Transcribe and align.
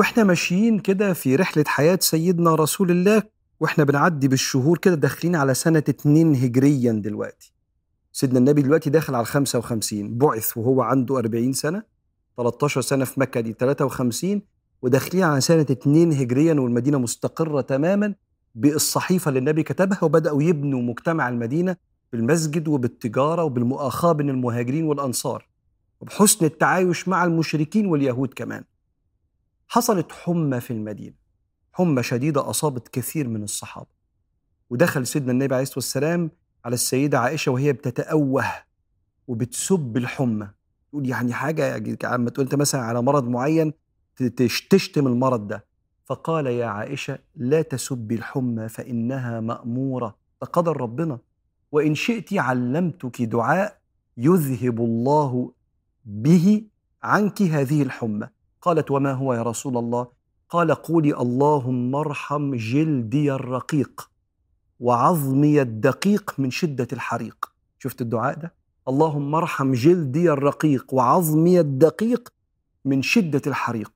وإحنا 0.00 0.24
ماشيين 0.24 0.78
كده 0.78 1.12
في 1.12 1.36
رحلة 1.36 1.64
حياة 1.66 1.98
سيدنا 2.02 2.54
رسول 2.54 2.90
الله 2.90 3.22
وإحنا 3.60 3.84
بنعدي 3.84 4.28
بالشهور 4.28 4.78
كده 4.78 4.94
داخلين 4.94 5.36
على 5.36 5.54
سنة 5.54 5.78
اتنين 5.78 6.34
هجريا 6.34 6.92
دلوقتي. 6.92 7.52
سيدنا 8.12 8.38
النبي 8.38 8.62
دلوقتي 8.62 8.90
داخل 8.90 9.14
على 9.14 9.22
الخمسة 9.22 9.58
وخمسين 9.58 10.18
بعث 10.18 10.56
وهو 10.56 10.82
عنده 10.82 11.18
أربعين 11.18 11.52
سنة 11.52 11.82
13 12.36 12.80
سنة 12.80 13.04
في 13.04 13.20
مكة 13.20 13.40
دي 13.40 13.52
53 13.60 14.42
وداخلين 14.82 15.22
على 15.24 15.40
سنة 15.40 15.60
اتنين 15.70 16.12
هجريا 16.12 16.54
والمدينة 16.54 16.98
مستقرة 16.98 17.60
تماما 17.60 18.14
بالصحيفة 18.54 19.28
اللي 19.28 19.38
النبي 19.38 19.62
كتبها 19.62 19.98
وبدأوا 20.04 20.42
يبنوا 20.42 20.82
مجتمع 20.82 21.28
المدينة 21.28 21.76
بالمسجد 22.12 22.68
وبالتجارة 22.68 23.44
وبالمؤاخاة 23.44 24.12
بين 24.12 24.30
المهاجرين 24.30 24.84
والأنصار 24.84 25.48
وبحسن 26.00 26.44
التعايش 26.46 27.08
مع 27.08 27.24
المشركين 27.24 27.86
واليهود 27.86 28.34
كمان. 28.34 28.64
حصلت 29.72 30.12
حمى 30.12 30.60
في 30.60 30.72
المدينة 30.72 31.14
حمى 31.72 32.02
شديدة 32.02 32.50
أصابت 32.50 32.88
كثير 32.88 33.28
من 33.28 33.42
الصحابة. 33.42 33.88
ودخل 34.70 35.06
سيدنا 35.06 35.32
النبي 35.32 35.54
عليه 35.54 35.62
الصلاة 35.62 35.76
والسلام 35.76 36.30
على 36.64 36.74
السيدة 36.74 37.18
عائشة 37.18 37.52
وهي 37.52 37.72
بتتأوه 37.72 38.44
وبتسب 39.28 39.96
الحمى. 39.96 40.48
تقول 40.90 41.08
يعني 41.08 41.32
حاجة 41.32 41.96
عم 42.04 42.28
تقول 42.28 42.46
أنت 42.46 42.54
مثلا 42.54 42.80
على 42.80 43.02
مرض 43.02 43.28
معين 43.28 43.72
تشتم 44.36 45.06
المرض 45.06 45.46
ده. 45.48 45.64
فقال 46.04 46.46
يا 46.46 46.66
عائشة 46.66 47.18
لا 47.36 47.62
تسبي 47.62 48.14
الحمى 48.14 48.68
فإنها 48.68 49.40
مأمورة 49.40 50.16
ده 50.42 50.46
قدر 50.46 50.80
ربنا. 50.80 51.18
وإن 51.72 51.94
شئت 51.94 52.34
علمتك 52.34 53.22
دعاء 53.22 53.80
يذهب 54.16 54.80
الله 54.80 55.52
به 56.04 56.64
عنك 57.02 57.42
هذه 57.42 57.82
الحمى. 57.82 58.28
قالت 58.62 58.90
وما 58.90 59.12
هو 59.12 59.34
يا 59.34 59.42
رسول 59.42 59.76
الله؟ 59.76 60.06
قال 60.48 60.74
قولي 60.74 61.16
اللهم 61.16 61.96
ارحم 61.96 62.54
جلدي 62.54 63.32
الرقيق 63.32 64.10
وعظمي 64.80 65.62
الدقيق 65.62 66.34
من 66.38 66.50
شدة 66.50 66.88
الحريق. 66.92 67.52
شفت 67.78 68.00
الدعاء 68.00 68.38
ده؟ 68.38 68.54
اللهم 68.88 69.34
ارحم 69.34 69.72
جلدي 69.72 70.30
الرقيق 70.30 70.94
وعظمي 70.94 71.60
الدقيق 71.60 72.32
من 72.84 73.02
شدة 73.02 73.42
الحريق. 73.46 73.92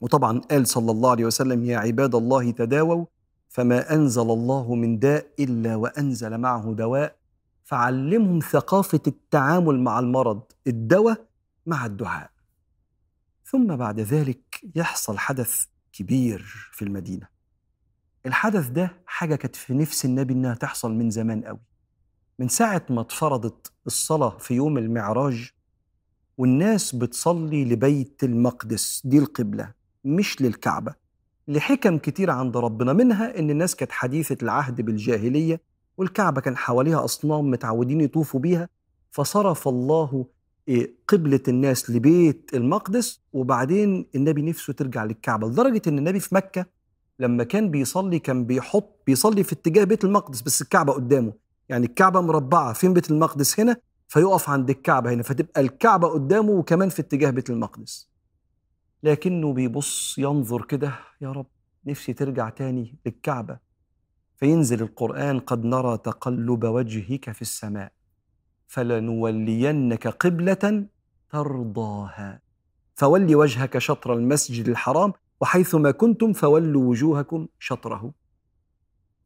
وطبعا 0.00 0.38
قال 0.38 0.66
صلى 0.66 0.90
الله 0.90 1.10
عليه 1.10 1.24
وسلم 1.24 1.64
يا 1.64 1.78
عباد 1.78 2.14
الله 2.14 2.50
تداووا 2.50 3.04
فما 3.48 3.94
أنزل 3.94 4.30
الله 4.30 4.74
من 4.74 4.98
داء 4.98 5.26
إلا 5.40 5.76
وأنزل 5.76 6.38
معه 6.38 6.72
دواء 6.72 7.16
فعلمهم 7.64 8.40
ثقافة 8.40 9.00
التعامل 9.06 9.80
مع 9.80 9.98
المرض 9.98 10.40
الدواء 10.66 11.24
مع 11.66 11.86
الدعاء. 11.86 12.33
ثم 13.54 13.76
بعد 13.76 14.00
ذلك 14.00 14.60
يحصل 14.76 15.18
حدث 15.18 15.64
كبير 15.92 16.44
في 16.72 16.82
المدينة. 16.82 17.28
الحدث 18.26 18.68
ده 18.68 19.02
حاجة 19.06 19.34
كانت 19.36 19.56
في 19.56 19.74
نفس 19.74 20.04
النبي 20.04 20.34
إنها 20.34 20.54
تحصل 20.54 20.92
من 20.92 21.10
زمان 21.10 21.44
قوي. 21.44 21.60
من 22.38 22.48
ساعة 22.48 22.86
ما 22.90 23.00
اتفرضت 23.00 23.72
الصلاة 23.86 24.38
في 24.38 24.54
يوم 24.54 24.78
المعراج 24.78 25.50
والناس 26.38 26.94
بتصلي 26.94 27.64
لبيت 27.64 28.24
المقدس 28.24 29.02
دي 29.04 29.18
القبلة 29.18 29.72
مش 30.04 30.42
للكعبة. 30.42 30.94
لحكم 31.48 31.98
كتير 31.98 32.30
عند 32.30 32.56
ربنا 32.56 32.92
منها 32.92 33.38
إن 33.38 33.50
الناس 33.50 33.76
كانت 33.76 33.92
حديثة 33.92 34.36
العهد 34.42 34.80
بالجاهلية 34.80 35.60
والكعبة 35.96 36.40
كان 36.40 36.56
حواليها 36.56 37.04
أصنام 37.04 37.50
متعودين 37.50 38.00
يطوفوا 38.00 38.40
بيها 38.40 38.68
فصرف 39.10 39.68
الله 39.68 40.26
قبلة 41.08 41.40
الناس 41.48 41.90
لبيت 41.90 42.50
المقدس 42.54 43.20
وبعدين 43.32 44.06
النبي 44.14 44.42
نفسه 44.42 44.72
ترجع 44.72 45.04
للكعبة 45.04 45.48
لدرجة 45.48 45.82
إن 45.86 45.98
النبي 45.98 46.20
في 46.20 46.34
مكة 46.34 46.66
لما 47.18 47.44
كان 47.44 47.70
بيصلي 47.70 48.18
كان 48.18 48.44
بيحط 48.44 49.02
بيصلي 49.06 49.44
في 49.44 49.52
اتجاه 49.52 49.84
بيت 49.84 50.04
المقدس 50.04 50.42
بس 50.42 50.62
الكعبة 50.62 50.92
قدامه. 50.92 51.32
يعني 51.68 51.86
الكعبة 51.86 52.20
مربعة 52.20 52.72
فين 52.72 52.92
بيت 52.94 53.10
المقدس؟ 53.10 53.60
هنا 53.60 53.76
فيقف 54.08 54.50
عند 54.50 54.70
الكعبة 54.70 55.12
هنا 55.12 55.22
فتبقى 55.22 55.60
الكعبة 55.60 56.08
قدامه 56.08 56.50
وكمان 56.50 56.88
في 56.88 57.00
اتجاه 57.02 57.30
بيت 57.30 57.50
المقدس. 57.50 58.08
لكنه 59.02 59.52
بيبص 59.52 60.14
ينظر 60.18 60.62
كده 60.64 60.92
يا 61.20 61.32
رب 61.32 61.46
نفسي 61.86 62.12
ترجع 62.12 62.48
تاني 62.48 62.98
للكعبة. 63.06 63.58
فينزل 64.36 64.82
القرآن 64.82 65.38
قد 65.40 65.64
نرى 65.64 65.98
تقلب 65.98 66.64
وجهك 66.64 67.32
في 67.32 67.42
السماء. 67.42 67.92
فلنولينك 68.74 70.06
قبلة 70.08 70.86
ترضاها. 71.30 72.40
فول 72.94 73.34
وجهك 73.34 73.78
شطر 73.78 74.14
المسجد 74.14 74.68
الحرام 74.68 75.12
وحيثما 75.40 75.90
كنتم 75.90 76.32
فولوا 76.32 76.84
وجوهكم 76.90 77.46
شطره. 77.58 78.12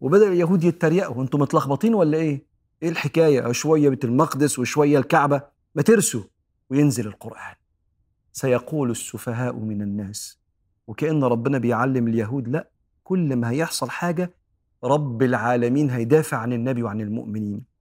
وبدأ 0.01 0.29
اليهود 0.29 0.65
يتريقوا 0.65 1.23
أنتم 1.23 1.41
متلخبطين 1.41 1.95
ولا 1.95 2.19
إيه؟ 2.19 2.47
إيه 2.83 2.89
الحكاية؟ 2.89 3.53
شوية 3.53 3.89
بيت 3.89 4.05
المقدس 4.05 4.59
وشوية 4.59 4.99
الكعبة. 4.99 5.43
ما 5.75 5.83
ترسوا. 5.83 6.23
وينزل 6.71 7.07
القرآن. 7.07 7.55
سيقول 8.33 8.91
السفهاء 8.91 9.57
من 9.57 9.83
الناس 9.83 10.39
وكأن 10.87 11.25
ربنا 11.25 11.59
بيعلم 11.59 12.09
اليهود. 12.09 12.49
لا 12.49 12.71
كل 13.05 13.37
ما 13.37 13.51
هيحصل 13.51 13.91
حاجة 13.91 14.35
رب 14.85 15.23
العالمين 15.23 15.91
هيدافع 15.91 16.37
عن 16.37 16.53
النبي 16.53 16.83
وعن 16.83 17.01
المؤمنين. 17.01 17.78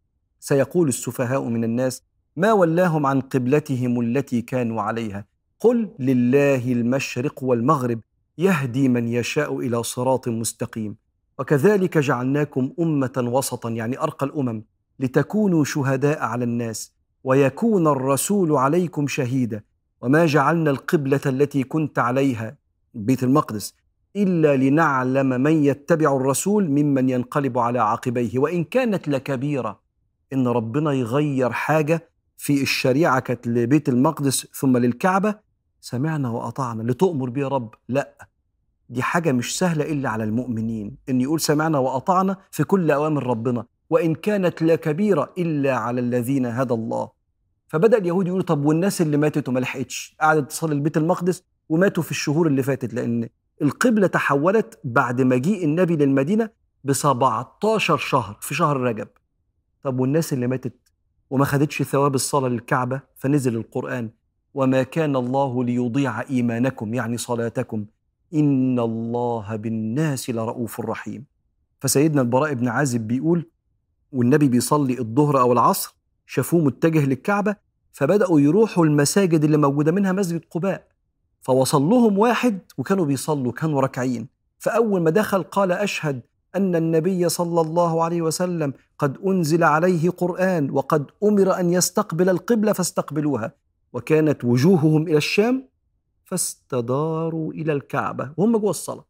سيقول 0.47 0.87
السفهاء 0.87 1.43
من 1.43 1.63
الناس 1.63 2.03
ما 2.35 2.53
ولاهم 2.53 3.05
عن 3.05 3.21
قبلتهم 3.21 4.01
التي 4.01 4.41
كانوا 4.41 4.81
عليها. 4.81 5.25
قل 5.59 5.89
لله 5.99 6.71
المشرق 6.71 7.43
والمغرب 7.43 7.99
يهدي 8.37 8.89
من 8.89 9.07
يشاء 9.07 9.59
إلى 9.59 9.83
صراط 9.83 10.27
مستقيم. 10.27 10.95
وكذلك 11.39 11.97
جعلناكم 11.97 12.73
أمة 12.79 13.11
وسطا 13.17 13.69
يعني 13.69 13.99
أرقى 13.99 14.25
الأمم 14.25 14.63
لتكونوا 14.99 15.63
شهداء 15.63 16.19
على 16.23 16.43
الناس 16.43 16.93
ويكون 17.23 17.87
الرسول 17.87 18.51
عليكم 18.51 19.07
شهيدا. 19.07 19.63
وما 20.01 20.25
جعلنا 20.25 20.71
القبلة 20.71 21.21
التي 21.25 21.63
كنت 21.63 21.99
عليها 21.99 22.57
بيت 22.93 23.23
المقدس 23.23 23.73
إلا 24.15 24.55
لنعلم 24.55 25.29
من 25.29 25.63
يتبع 25.63 26.15
الرسول 26.15 26.69
ممن 26.69 27.09
ينقلب 27.09 27.57
على 27.57 27.79
عقبيه 27.79 28.39
وإن 28.39 28.63
كانت 28.63 29.07
لكبيرة. 29.07 29.86
إن 30.33 30.47
ربنا 30.47 30.91
يغير 30.91 31.51
حاجة 31.51 32.09
في 32.37 32.61
الشريعة 32.61 33.19
كانت 33.19 33.47
لبيت 33.47 33.89
المقدس 33.89 34.47
ثم 34.53 34.77
للكعبة 34.77 35.35
سمعنا 35.81 36.29
وأطعنا. 36.29 36.83
لتؤمر 36.83 37.29
بي 37.29 37.43
رب؟ 37.43 37.75
لأ. 37.89 38.27
دي 38.89 39.01
حاجة 39.03 39.31
مش 39.31 39.57
سهلة 39.57 39.91
إلا 39.91 40.09
على 40.09 40.23
المؤمنين. 40.23 40.97
إن 41.09 41.21
يقول 41.21 41.39
سمعنا 41.39 41.77
وأطعنا 41.79 42.37
في 42.51 42.63
كل 42.63 42.91
أوامر 42.91 43.27
ربنا. 43.27 43.65
وإن 43.89 44.15
كانت 44.15 44.61
لكبيره 44.61 45.33
إلا 45.37 45.75
على 45.77 46.01
الذين 46.01 46.45
هدى 46.45 46.73
الله. 46.73 47.09
فبدأ 47.67 47.97
اليهود 47.97 48.27
يقولوا 48.27 48.45
طب 48.45 48.65
والناس 48.65 49.01
اللي 49.01 49.17
ماتت 49.17 49.49
وما 49.49 49.59
لحقتش؟ 49.59 50.15
قعدت 50.21 50.49
تصلي 50.49 50.73
البيت 50.75 50.97
المقدس 50.97 51.43
وماتوا 51.69 52.03
في 52.03 52.11
الشهور 52.11 52.47
اللي 52.47 52.63
فاتت 52.63 52.93
لأن 52.93 53.29
القبلة 53.61 54.07
تحولت 54.07 54.79
بعد 54.83 55.21
مجيء 55.21 55.63
النبي 55.65 55.95
للمدينة 55.95 56.49
ب 56.83 56.93
17 56.93 57.97
شهر 57.97 58.37
في 58.41 58.55
شهر 58.55 58.77
رجب. 58.77 59.07
طب 59.83 59.99
والناس 59.99 60.33
اللي 60.33 60.47
ماتت 60.47 60.73
وما 61.29 61.45
خدتش 61.45 61.83
ثواب 61.83 62.15
الصلاة 62.15 62.49
للكعبة 62.49 63.01
فنزل 63.15 63.55
القرآن 63.55 64.09
وما 64.53 64.83
كان 64.83 65.15
الله 65.15 65.63
ليضيع 65.63 66.21
إيمانكم 66.21 66.93
يعني 66.93 67.17
صلاتكم 67.17 67.85
إن 68.33 68.79
الله 68.79 69.55
بالناس 69.55 70.29
لرؤوف 70.29 70.79
رحيم. 70.79 71.25
فسيدنا 71.79 72.21
البراء 72.21 72.53
بن 72.53 72.67
عازب 72.67 73.01
بيقول 73.07 73.45
والنبي 74.11 74.47
بيصلي 74.47 74.99
الظهر 74.99 75.39
أو 75.39 75.53
العصر 75.53 75.95
شافوه 76.25 76.61
متجه 76.61 77.05
للكعبة 77.05 77.55
فبدأوا 77.91 78.39
يروحوا 78.39 78.85
المساجد 78.85 79.43
اللي 79.43 79.57
موجودة 79.57 79.91
منها 79.91 80.11
مسجد 80.11 80.41
قباء. 80.51 80.87
فوصل 81.41 81.81
لهم 81.81 82.17
واحد 82.19 82.59
وكانوا 82.77 83.05
بيصلوا 83.05 83.51
كانوا 83.51 83.81
راكعين. 83.81 84.27
فأول 84.59 85.01
ما 85.01 85.09
دخل 85.09 85.43
قال 85.43 85.71
أشهد 85.71 86.21
أن 86.57 86.75
النبي 86.75 87.29
صلى 87.29 87.61
الله 87.61 88.03
عليه 88.03 88.21
وسلم 88.21 88.73
قد 88.99 89.17
أنزل 89.17 89.63
عليه 89.63 90.09
قرآن 90.09 90.71
وقد 90.71 91.11
أمر 91.23 91.59
أن 91.59 91.69
يستقبل 91.73 92.29
القبلة 92.29 92.73
فاستقبلوها. 92.73 93.53
وكانت 93.93 94.43
وجوههم 94.45 95.01
إلى 95.07 95.17
الشام 95.17 95.67
فاستداروا 96.25 97.53
إلى 97.53 97.73
الكعبة 97.73 98.31
وهم 98.37 98.57
جوه 98.57 98.69
الصلاة. 98.69 99.05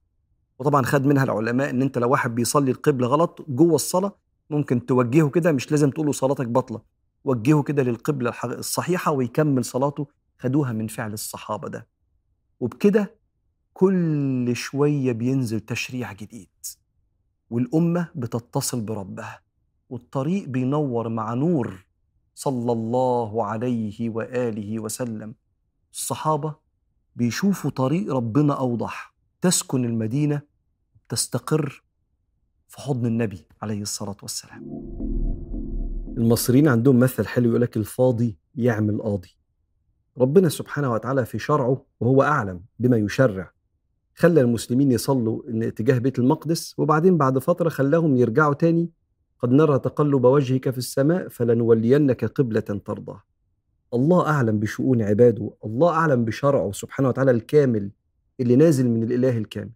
وطبعا 0.60 0.82
خد 0.86 1.06
منها 1.06 1.24
العلماء 1.24 1.70
إن 1.70 1.82
أنت 1.82 1.98
لو 1.98 2.10
واحد 2.10 2.36
بيصلي 2.36 2.72
القبلة 2.72 3.08
غلط 3.08 3.46
جوه 3.48 3.76
الصلاة 3.76 4.16
ممكن 4.50 4.86
توجهه 4.86 5.30
كده 5.30 5.52
مش 5.52 5.72
لازم 5.72 5.90
تقول 5.90 6.06
له 6.06 6.12
صلاتك 6.12 6.48
بطله 6.48 6.82
وجهه 7.26 7.64
كده 7.64 7.84
للقبلة 7.84 8.34
الصحيحة 8.46 9.12
ويكمل 9.12 9.66
صلاته. 9.66 10.08
خدوها 10.40 10.72
من 10.74 10.88
فعل 10.88 11.14
الصحابة 11.14 11.68
ده. 11.68 11.88
وبكده 12.60 13.16
كل 13.74 14.52
شوية 14.56 15.12
بينزل 15.12 15.60
تشريع 15.60 16.14
جديد. 16.14 16.50
والأمة 17.50 18.10
بتتصل 18.16 18.82
بربها 18.82 19.42
والطريق 19.90 20.48
بينور 20.48 21.10
مع 21.10 21.34
نور 21.34 21.86
صلى 22.36 22.72
الله 22.72 23.46
عليه 23.46 24.10
وآله 24.10 24.80
وسلم. 24.80 25.36
الصحابة 25.92 26.56
بيشوفوا 27.16 27.72
طريق 27.72 28.14
ربنا 28.14 28.54
أوضح 28.54 29.14
تسكن 29.42 29.86
المدينة 29.86 30.42
تستقر 31.10 31.84
في 32.68 32.82
حضن 32.82 33.06
النبي 33.06 33.46
عليه 33.62 33.82
الصلاة 33.82 34.18
والسلام. 34.22 34.62
المصريين 36.18 36.68
عندهم 36.68 37.00
مثل 37.00 37.28
حلو 37.28 37.50
يقول 37.50 37.62
لك 37.62 37.78
الفاضي 37.78 38.38
يعمل 38.56 39.02
قاضي. 39.02 39.38
ربنا 40.18 40.50
سبحانه 40.50 40.92
وتعالى 40.92 41.26
في 41.26 41.40
شرعه 41.40 41.86
وهو 42.00 42.24
أعلم 42.24 42.62
بما 42.80 42.98
يشرع. 42.98 43.52
خلى 44.20 44.42
المسلمين 44.42 44.92
يصلوا 44.92 45.42
اتجاه 45.48 45.98
بيت 45.98 46.20
المقدس 46.20 46.76
وبعدين 46.78 47.18
بعد 47.18 47.40
فترة 47.40 47.70
خلاهم 47.70 48.18
يرجعوا 48.18 48.54
تاني. 48.54 48.90
قد 49.40 49.52
نرى 49.52 49.80
تقلب 49.80 50.26
وجهك 50.26 50.70
في 50.70 50.78
السماء 50.78 51.28
فلنولينك 51.28 52.26
قبلة 52.26 52.60
ترضاها 52.60 53.24
الله 53.94 54.28
أعلم 54.28 54.60
بشؤون 54.60 55.02
عباده 55.02 55.52
الله 55.66 55.90
أعلم 55.90 56.26
بشرعه 56.26 56.72
سبحانه 56.72 57.10
وتعالى 57.10 57.32
الكامل 57.32 57.92
اللي 58.40 58.56
نازل 58.56 58.90
من 58.90 59.04
الإله 59.04 59.38
الكامل. 59.38 59.72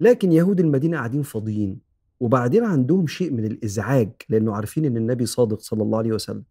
لكن 0.00 0.32
يهود 0.32 0.60
المدينة 0.60 0.96
قاعدين 0.96 1.22
فاضيين 1.22 1.78
وبعدين 2.20 2.64
عندهم 2.64 3.06
شيء 3.06 3.32
من 3.32 3.44
الإزعاج 3.44 4.10
لأنه 4.28 4.54
عارفين 4.54 4.84
إن 4.84 4.96
النبي 4.96 5.26
صادق 5.26 5.60
صلى 5.60 5.82
الله 5.82 5.98
عليه 5.98 6.12
وسلم. 6.12 6.44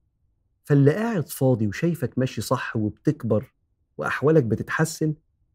فاللي 0.64 0.92
قاعد 0.92 1.30
فاضي 1.30 1.68
وشايفك 1.68 2.18
ماشي 2.18 2.42
صح 2.42 2.76
وبتكبر 2.76 3.54
وأحوالك 3.98 4.44
بتتحسن 4.44 5.14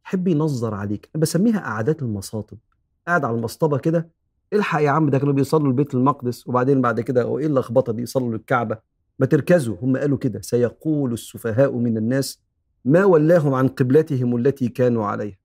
يحب 0.09 0.29
ينظر 0.29 0.75
عليك. 0.75 1.11
أنا 1.15 1.23
بسميها 1.23 1.61
قعدات 1.61 2.03
المصاطب. 2.03 2.59
قاعد 3.07 3.25
على 3.25 3.37
المصطبة 3.37 3.79
كده 3.79 4.11
الحق 4.53 4.81
يا 4.81 4.91
عم 4.91 5.11
ده 5.11 5.19
كانوا 5.19 5.33
بيصلوا 5.35 5.69
البيت 5.69 5.95
المقدس 5.95 6.49
وبعدين 6.49 6.83
بعد 6.83 7.01
كده 7.01 7.23
هو 7.23 7.39
إيه 7.39 7.47
اللخبطة 7.47 7.93
دي؟ 7.93 8.03
يصلوا 8.03 8.33
للكعبة. 8.33 8.79
ما 9.19 9.27
تركزوا. 9.27 9.77
هم 9.83 9.97
قالوا 9.97 10.19
كده. 10.19 10.41
سيقول 10.41 11.13
السفهاء 11.13 11.73
من 11.77 11.97
الناس 11.97 12.43
ما 12.85 13.05
ولاهم 13.05 13.55
عن 13.55 13.69
قبلتهم 13.69 14.37
التي 14.37 14.69
كانوا 14.69 15.07
عليها. 15.07 15.39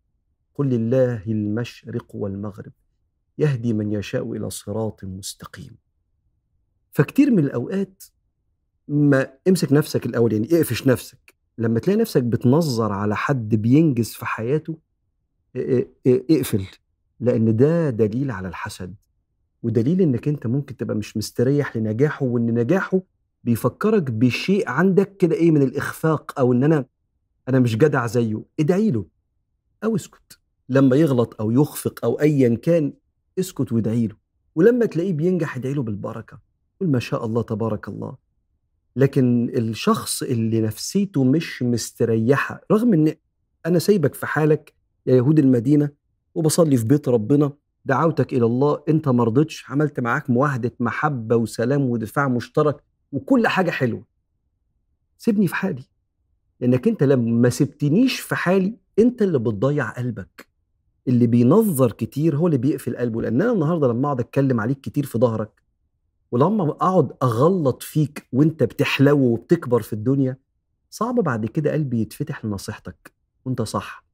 قل 0.55 0.69
لله 0.69 1.23
المشرق 1.27 2.15
والمغرب 2.15 2.71
يهدي 3.37 3.73
من 3.73 3.91
يشاء 3.91 4.33
إلى 4.33 4.49
صراط 4.49 5.03
مستقيم. 5.03 5.75
فكتير 6.91 7.31
من 7.31 7.39
الأوقات 7.39 8.03
ما 8.87 9.27
امسك 9.47 9.73
نفسك 9.73 10.05
الأول 10.05 10.33
يعني 10.33 10.47
اقفش 10.55 10.87
نفسك. 10.87 11.32
لما 11.57 11.79
تلاقي 11.79 11.97
نفسك 11.99 12.23
بتنظر 12.23 12.91
على 12.91 13.15
حد 13.15 13.55
بينجز 13.55 14.09
في 14.09 14.25
حياته 14.25 14.77
اقفل 16.07 16.65
لأن 17.19 17.55
ده 17.55 17.89
دليل 17.89 18.31
على 18.31 18.47
الحسد. 18.47 18.95
ودليل 19.63 20.01
إنك 20.01 20.27
أنت 20.27 20.47
ممكن 20.47 20.77
تبقى 20.77 20.95
مش 20.95 21.17
مستريح 21.17 21.77
لنجاحه 21.77 22.25
وإن 22.25 22.45
نجاحه 22.53 23.01
بيفكرك 23.43 24.03
بشيء 24.11 24.69
عندك 24.69 25.17
كده 25.17 25.35
إيه 25.35 25.51
من 25.51 25.61
الإخفاق 25.61 26.39
أو 26.39 26.53
إن 26.53 26.63
أنا 26.63 26.85
أنا 27.49 27.59
مش 27.59 27.77
جدع 27.77 28.07
زيه. 28.07 28.43
ادعي 28.59 28.91
له 28.91 29.05
أو 29.83 29.95
اسكت. 29.95 30.39
لما 30.69 30.95
يغلط 30.95 31.41
أو 31.41 31.51
يخفق 31.51 31.99
أو 32.05 32.19
ايا 32.19 32.55
كان 32.55 32.93
اسكت 33.39 33.71
وادعي 33.71 34.07
له. 34.07 34.15
ولما 34.55 34.85
تلاقيه 34.85 35.13
بينجح 35.13 35.55
ادعي 35.57 35.73
له 35.73 35.83
بالبركة. 35.83 36.39
قول 36.79 36.89
ما 36.89 36.99
شاء 36.99 37.25
الله 37.25 37.41
تبارك 37.41 37.87
الله. 37.87 38.15
لكن 38.95 39.49
الشخص 39.57 40.23
اللي 40.23 40.61
نفسيته 40.61 41.23
مش 41.23 41.63
مستريحة 41.63 42.61
رغم 42.71 42.93
إن 42.93 43.15
أنا 43.65 43.79
سايبك 43.79 44.13
في 44.13 44.25
حالك 44.25 44.73
يا 45.05 45.15
يهود 45.15 45.39
المدينة 45.39 45.89
وبصلي 46.35 46.77
في 46.77 46.85
بيت 46.85 47.09
ربنا 47.09 47.51
دعوتك 47.85 48.33
إلى 48.33 48.45
الله 48.45 48.83
أنت 48.89 49.09
ما 49.09 49.45
عملت 49.69 49.99
معاك 49.99 50.29
معاهده 50.29 50.71
محبة 50.79 51.35
وسلام 51.35 51.81
ودفاع 51.81 52.27
مشترك 52.27 52.83
وكل 53.11 53.47
حاجة 53.47 53.71
حلوة. 53.71 54.03
سيبني 55.17 55.47
في 55.47 55.55
حالي 55.55 55.83
لأنك 56.59 56.87
أنت 56.87 57.03
لما 57.03 57.31
ما 57.31 57.49
سبتنيش 57.49 58.19
في 58.19 58.35
حالي 58.35 58.77
أنت 58.99 59.21
اللي 59.21 59.39
بتضيع 59.39 59.89
قلبك. 59.89 60.47
اللي 61.07 61.27
بينظر 61.27 61.91
كتير 61.91 62.35
هو 62.35 62.47
اللي 62.47 62.57
بيقفل 62.57 62.97
قلبه 62.97 63.21
لأن 63.21 63.41
أنا 63.41 63.51
النهارده 63.51 63.87
لما 63.87 64.05
أقعد 64.05 64.19
أتكلم 64.19 64.59
عليك 64.59 64.81
كتير 64.81 65.05
في 65.05 65.17
ظهرك 65.19 65.62
ولما 66.33 66.63
أقعد 66.63 67.11
أغلط 67.23 67.83
فيك 67.83 68.27
وأنت 68.33 68.63
بتحلو 68.63 69.19
وبتكبر 69.19 69.81
في 69.81 69.93
الدنيا 69.93 70.37
صعب 70.89 71.15
بعد 71.15 71.45
كده 71.45 71.71
قلبي 71.71 72.01
يتفتح 72.01 72.45
لنصيحتك 72.45 73.13
وأنت 73.45 73.61
صح. 73.61 74.05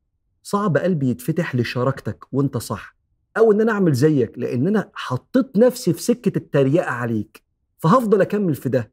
صعب 0.43 0.77
قلبي 0.77 1.09
يتفتح 1.09 1.55
لشراكتك 1.55 2.25
وأنت 2.31 2.57
صح. 2.57 2.95
أو 3.37 3.51
إن 3.51 3.61
أنا 3.61 3.71
أعمل 3.71 3.93
زيك 3.93 4.39
لأن 4.39 4.67
أنا 4.67 4.91
حطيت 4.93 5.57
نفسي 5.57 5.93
في 5.93 6.01
سكة 6.01 6.37
التريقة 6.37 6.89
عليك. 6.91 7.43
فهفضل 7.77 8.21
أكمل 8.21 8.55
في 8.55 8.69
ده. 8.69 8.91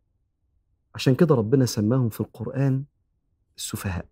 عشان 0.94 1.14
كده 1.14 1.34
ربنا 1.34 1.66
سماهم 1.66 2.08
في 2.08 2.20
القرآن 2.20 2.84
السفهاء. 3.56 4.06